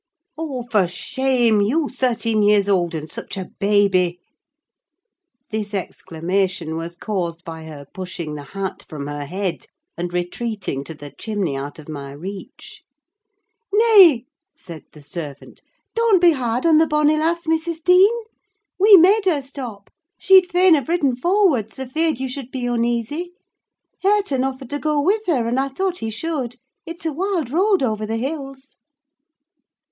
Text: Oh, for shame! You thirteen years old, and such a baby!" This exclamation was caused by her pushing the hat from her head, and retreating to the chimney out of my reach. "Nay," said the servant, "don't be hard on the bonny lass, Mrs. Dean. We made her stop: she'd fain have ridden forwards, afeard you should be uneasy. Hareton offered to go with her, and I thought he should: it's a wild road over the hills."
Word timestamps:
Oh, 0.35 0.63
for 0.63 0.87
shame! 0.87 1.61
You 1.61 1.87
thirteen 1.87 2.41
years 2.41 2.67
old, 2.67 2.95
and 2.95 3.07
such 3.07 3.37
a 3.37 3.51
baby!" 3.59 4.19
This 5.51 5.75
exclamation 5.75 6.75
was 6.75 6.95
caused 6.95 7.43
by 7.45 7.65
her 7.65 7.85
pushing 7.93 8.33
the 8.33 8.41
hat 8.41 8.83
from 8.89 9.05
her 9.05 9.25
head, 9.25 9.67
and 9.95 10.11
retreating 10.11 10.83
to 10.85 10.95
the 10.95 11.11
chimney 11.15 11.55
out 11.55 11.77
of 11.77 11.87
my 11.87 12.13
reach. 12.13 12.81
"Nay," 13.71 14.25
said 14.57 14.85
the 14.91 15.03
servant, 15.03 15.61
"don't 15.93 16.19
be 16.19 16.31
hard 16.31 16.65
on 16.65 16.79
the 16.79 16.87
bonny 16.87 17.15
lass, 17.15 17.43
Mrs. 17.45 17.83
Dean. 17.83 18.23
We 18.79 18.97
made 18.97 19.25
her 19.25 19.39
stop: 19.39 19.91
she'd 20.17 20.49
fain 20.49 20.73
have 20.73 20.89
ridden 20.89 21.15
forwards, 21.15 21.77
afeard 21.77 22.19
you 22.19 22.27
should 22.27 22.49
be 22.49 22.65
uneasy. 22.65 23.33
Hareton 24.01 24.43
offered 24.43 24.71
to 24.71 24.79
go 24.79 24.99
with 24.99 25.27
her, 25.27 25.47
and 25.47 25.59
I 25.59 25.67
thought 25.67 25.99
he 25.99 26.09
should: 26.09 26.55
it's 26.87 27.05
a 27.05 27.13
wild 27.13 27.51
road 27.51 27.83
over 27.83 28.07
the 28.07 28.17
hills." 28.17 28.77